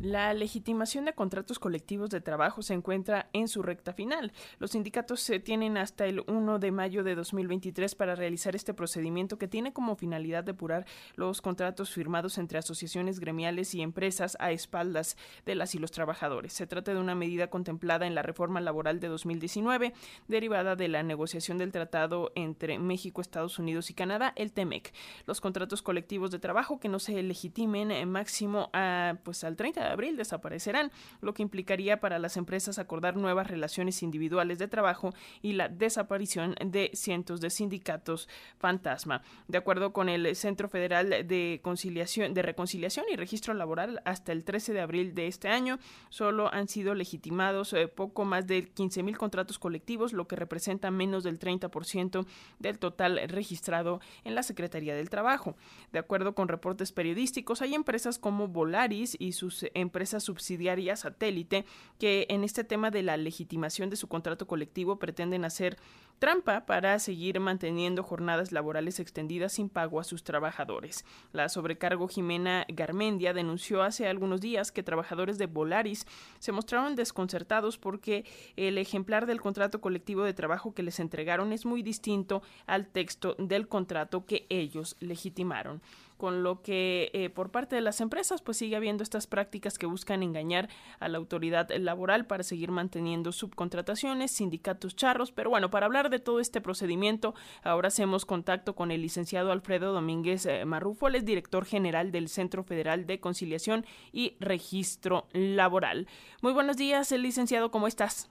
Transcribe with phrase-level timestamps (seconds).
[0.00, 4.32] La legitimación de contratos colectivos de trabajo se encuentra en su recta final.
[4.60, 9.38] Los sindicatos se tienen hasta el 1 de mayo de 2023 para realizar este procedimiento
[9.38, 10.86] que tiene como finalidad depurar
[11.16, 16.52] los contratos firmados entre asociaciones gremiales y empresas a espaldas de las y los trabajadores.
[16.52, 19.94] Se trata de una medida contemplada en la reforma laboral de 2019,
[20.28, 24.92] derivada de la negociación del tratado entre México, Estados Unidos y Canadá, el TEMEC.
[25.26, 29.87] Los contratos colectivos de trabajo que no se legitimen en máximo a, pues, al 30
[29.88, 35.52] abril desaparecerán, lo que implicaría para las empresas acordar nuevas relaciones individuales de trabajo y
[35.52, 39.22] la desaparición de cientos de sindicatos fantasma.
[39.46, 44.44] De acuerdo con el Centro Federal de Conciliación, de Reconciliación y Registro Laboral, hasta el
[44.44, 49.02] 13 de abril de este año solo han sido legitimados eh, poco más de 15
[49.02, 52.26] mil contratos colectivos, lo que representa menos del 30%
[52.58, 55.56] del total registrado en la Secretaría del Trabajo.
[55.92, 61.64] De acuerdo con reportes periodísticos, hay empresas como Volaris y sus empresa subsidiaria satélite
[61.98, 65.78] que en este tema de la legitimación de su contrato colectivo pretenden hacer
[66.18, 71.04] trampa para seguir manteniendo jornadas laborales extendidas sin pago a sus trabajadores.
[71.32, 76.06] La sobrecargo Jimena Garmendia denunció hace algunos días que trabajadores de Volaris
[76.38, 78.24] se mostraron desconcertados porque
[78.56, 83.34] el ejemplar del contrato colectivo de trabajo que les entregaron es muy distinto al texto
[83.38, 85.80] del contrato que ellos legitimaron
[86.18, 89.86] con lo que eh, por parte de las empresas pues sigue habiendo estas prácticas que
[89.86, 95.86] buscan engañar a la autoridad laboral para seguir manteniendo subcontrataciones, sindicatos charros, pero bueno, para
[95.86, 101.08] hablar de todo este procedimiento, ahora hacemos contacto con el licenciado Alfredo Domínguez eh, Marrufo,
[101.08, 106.06] él es director general del Centro Federal de Conciliación y Registro Laboral.
[106.42, 108.30] Muy buenos días, el licenciado, ¿cómo estás?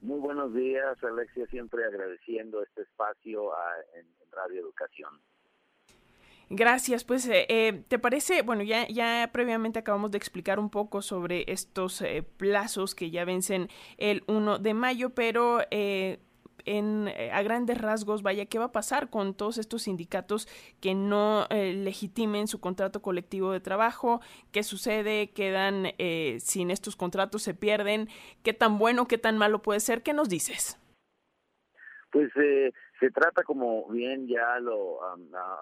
[0.00, 5.18] Muy buenos días, Alexia, siempre agradeciendo este espacio a, en Radio Educación.
[6.50, 11.00] Gracias, pues eh, eh, te parece, bueno, ya, ya previamente acabamos de explicar un poco
[11.00, 17.78] sobre estos eh, plazos que ya vencen el 1 de mayo, pero en, a grandes
[17.78, 20.46] rasgos, vaya, ¿qué va a pasar con todos estos sindicatos
[20.80, 24.20] que no legitimen su contrato colectivo de trabajo?
[24.52, 25.30] ¿Qué sucede?
[25.30, 25.92] ¿Quedan
[26.40, 27.42] sin estos contratos?
[27.42, 28.08] ¿Se pierden?
[28.42, 30.02] ¿Qué tan bueno, qué tan malo puede ser?
[30.02, 30.78] ¿Qué nos dices?
[32.14, 35.00] Pues eh, se trata, como bien ya lo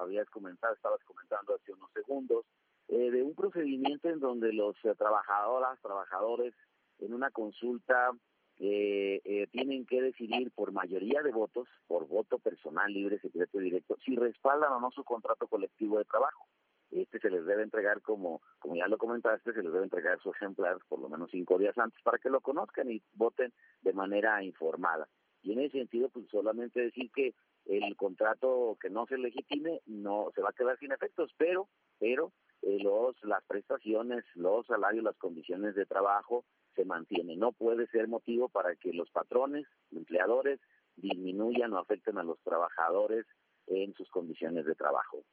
[0.03, 2.45] habías comentado, estabas comentando hace unos segundos,
[2.89, 6.53] eh, de un procedimiento en donde los eh, trabajadoras, trabajadores,
[6.99, 8.11] en una consulta
[8.59, 13.97] eh, tienen que decidir por mayoría de votos, por voto personal, libre, secreto y directo,
[14.05, 16.49] si respaldan o no su contrato colectivo de trabajo.
[16.91, 20.29] Este se les debe entregar como, como ya lo comentaste, se les debe entregar su
[20.33, 24.43] ejemplar por lo menos cinco días antes para que lo conozcan y voten de manera
[24.45, 25.09] informada.
[25.43, 27.35] Y en ese sentido, pues solamente decir que
[27.67, 32.33] el contrato que no se legitime no se va a quedar sin efectos, pero pero
[32.63, 36.45] eh, los las prestaciones, los salarios, las condiciones de trabajo
[36.75, 37.39] se mantienen.
[37.39, 40.61] No puede ser motivo para que los patrones, empleadores
[40.97, 43.27] disminuyan o afecten a los trabajadores
[43.67, 45.25] en sus condiciones de trabajo.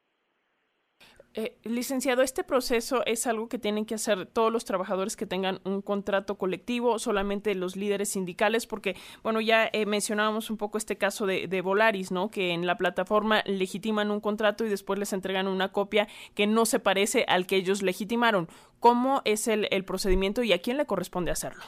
[1.34, 5.60] Eh, licenciado, ¿este proceso es algo que tienen que hacer todos los trabajadores que tengan
[5.64, 8.66] un contrato colectivo, solamente los líderes sindicales?
[8.66, 12.32] Porque, bueno, ya eh, mencionábamos un poco este caso de, de, Volaris, ¿no?
[12.32, 16.66] Que en la plataforma legitiman un contrato y después les entregan una copia que no
[16.66, 18.48] se parece al que ellos legitimaron.
[18.80, 21.62] ¿Cómo es el, el procedimiento y a quién le corresponde hacerlo?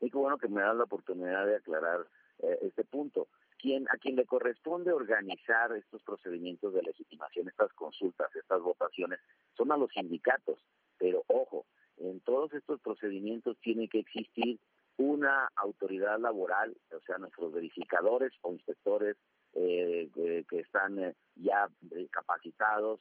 [0.00, 2.08] Es bueno que me da la oportunidad de aclarar
[2.40, 3.28] eh, este punto
[3.60, 9.20] quien, a quien le corresponde organizar estos procedimientos de legitimación, estas consultas, estas votaciones,
[9.56, 10.58] son a los sindicatos.
[10.98, 11.66] Pero ojo,
[11.98, 14.58] en todos estos procedimientos tiene que existir
[14.96, 19.16] una autoridad laboral, o sea, nuestros verificadores o inspectores
[19.54, 20.10] eh,
[20.48, 23.00] que están eh, ya eh, capacitados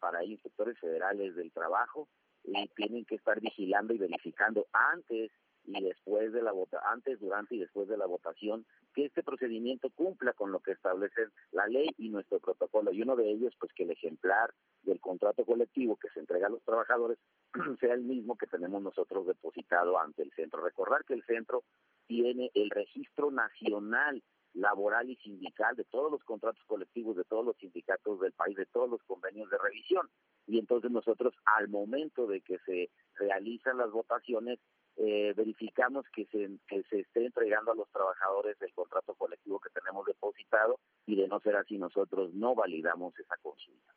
[0.00, 2.08] para inspectores federales del trabajo,
[2.42, 5.30] y tienen que estar vigilando y verificando antes
[5.66, 9.90] y después de la vota antes, durante y después de la votación, que este procedimiento
[9.90, 12.92] cumpla con lo que establece la ley y nuestro protocolo.
[12.92, 16.50] Y uno de ellos, pues que el ejemplar del contrato colectivo que se entrega a
[16.50, 17.18] los trabajadores
[17.80, 20.62] sea el mismo que tenemos nosotros depositado ante el centro.
[20.62, 21.64] Recordar que el centro
[22.06, 24.22] tiene el registro nacional
[24.54, 28.66] laboral y sindical de todos los contratos colectivos, de todos los sindicatos del país, de
[28.66, 30.08] todos los convenios de revisión.
[30.46, 34.60] Y entonces nosotros, al momento de que se realizan las votaciones,
[34.96, 39.70] eh, verificamos que se, que se esté entregando a los trabajadores el contrato colectivo que
[39.70, 43.92] tenemos depositado y de no ser así nosotros no validamos esa consulta.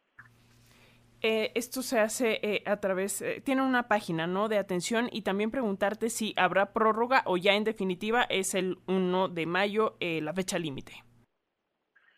[1.21, 4.49] Eh, esto se hace eh, a través, tiene una página, ¿no?
[4.49, 9.29] De atención y también preguntarte si habrá prórroga o ya en definitiva es el 1
[9.29, 10.93] de mayo la fecha límite.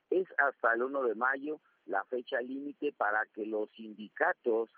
[0.10, 4.70] Es hasta el 1 de mayo la fecha límite para que los sindicatos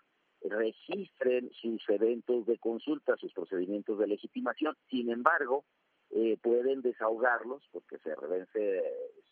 [0.50, 4.76] registren sus eventos de consulta, sus procedimientos de legitimación.
[4.90, 5.64] Sin embargo,
[6.12, 8.84] eh, pueden desahogarlos porque se revence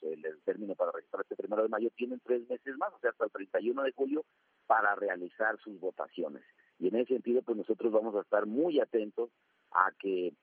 [0.01, 3.25] el término para registrar este primero de mayo, tienen tres meses más, o sea, hasta
[3.25, 4.23] el 31 de julio
[4.65, 6.43] para realizar sus votaciones.
[6.79, 9.29] Y en ese sentido, pues nosotros vamos a estar muy atentos
[9.71, 10.33] a que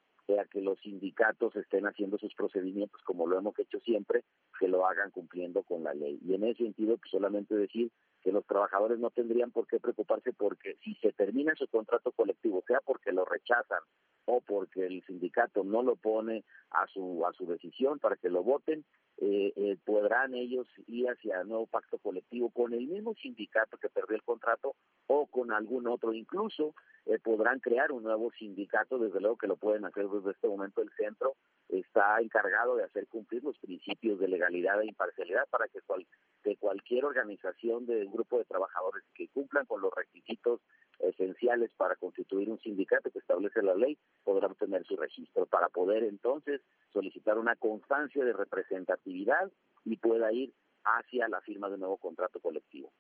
[0.41, 4.25] a que los sindicatos estén haciendo sus procedimientos como lo hemos hecho siempre,
[4.59, 6.19] que lo hagan cumpliendo con la ley.
[6.21, 7.93] Y en ese sentido, pues solamente decir
[8.27, 12.65] que los trabajadores no tendrían por qué preocuparse porque si se termina su contrato colectivo,
[12.67, 13.79] sea porque lo rechazan
[14.25, 18.43] o porque el sindicato no lo pone a su a su decisión para que lo
[18.43, 18.85] voten,
[19.19, 23.91] eh, eh, podrán ellos ir hacia el nuevo pacto colectivo con el mismo sindicato que
[23.91, 24.75] perdió el contrato
[25.07, 26.13] o con algún otro.
[26.13, 26.75] Incluso
[27.07, 30.83] eh, podrán crear un nuevo sindicato, desde luego que lo pueden hacer desde este momento
[30.83, 31.37] el centro
[31.69, 36.07] está encargado de hacer cumplir los principios de legalidad e imparcialidad para que, cual,
[36.43, 40.61] que cualquier organización de grupo de trabajadores que cumplan con los requisitos
[40.99, 46.05] esenciales para constituir un sindicato que establece la ley podrán tener su registro para poder
[46.05, 46.61] entonces
[46.93, 49.51] solicitar una constancia de representatividad
[49.85, 50.53] y pueda ir
[50.85, 52.93] hacia la firma de un nuevo contrato colectivo.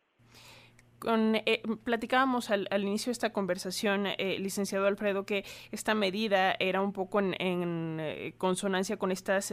[1.07, 6.93] Eh, platicábamos al, inicio de esta conversación, eh, licenciado Alfredo, que esta medida era un
[6.93, 9.53] poco en, eh, consonancia con estas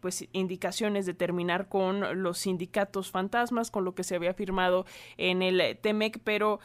[0.00, 4.84] pues indicaciones de terminar con los sindicatos fantasmas, con lo que se había firmado
[5.16, 6.60] en el TEMEC, pero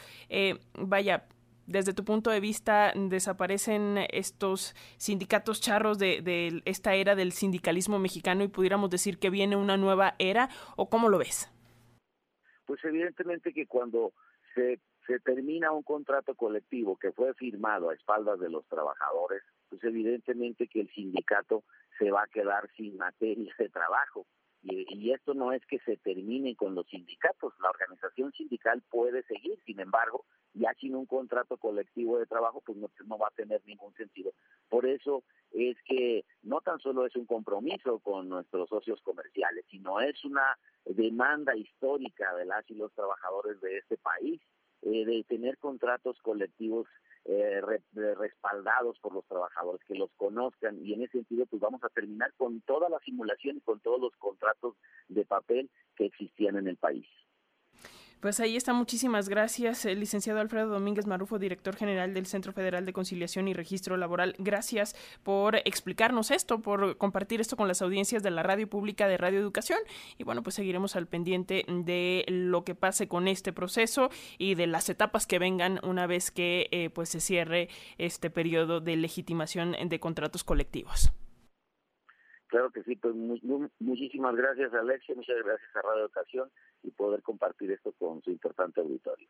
[0.78, 1.26] vaya,
[1.66, 8.44] desde tu punto de vista, desaparecen estos sindicatos charros de, esta era del sindicalismo mexicano
[8.44, 11.50] y pudiéramos decir que viene una nueva era, o cómo lo ves?
[12.68, 14.14] Pues evidentemente que cuando
[14.54, 14.80] se,
[15.24, 20.82] termina un contrato colectivo que fue firmado a espaldas de los trabajadores, pues evidentemente que
[20.82, 21.64] el sindicato
[21.98, 24.28] se va a quedar sin materia de trabajo.
[24.64, 29.24] Y, y, esto no es que se termine con los sindicatos, la organización sindical puede
[29.24, 33.36] seguir, sin embargo, ya sin un contrato colectivo de trabajo, pues no, no va a
[33.36, 34.34] tener ningún sentido.
[34.68, 36.26] Por eso es que
[36.58, 42.34] no tan solo es un compromiso con nuestros socios comerciales, sino es una demanda histórica
[42.34, 44.42] de las y los trabajadores de este país
[44.82, 46.88] eh, de tener contratos colectivos
[47.26, 47.62] eh,
[47.94, 52.34] respaldados por los trabajadores, que los conozcan y en ese sentido pues vamos a terminar
[52.38, 54.74] con toda la simulación y con todos los contratos
[55.10, 57.06] de papel que existían en el país.
[58.20, 62.84] Pues ahí está, muchísimas gracias, el licenciado Alfredo Domínguez Marufo, director general del Centro Federal
[62.84, 64.34] de Conciliación y Registro Laboral.
[64.40, 69.18] Gracias por explicarnos esto, por compartir esto con las audiencias de la radio pública de
[69.18, 69.78] Radio Educación.
[70.18, 74.10] Y bueno, pues seguiremos al pendiente de lo que pase con este proceso
[74.40, 77.70] y de las etapas que vengan una vez que eh, pues se cierre
[78.00, 81.12] este periodo de legitimación de contratos colectivos.
[82.48, 83.14] Claro que sí, pues
[83.80, 86.50] muchísimas gracias Alexia, muchas gracias a Radio Educación
[86.84, 89.28] y poder compartir esto con su importante auditorio.